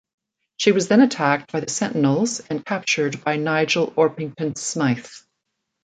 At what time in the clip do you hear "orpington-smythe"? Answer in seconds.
3.95-5.05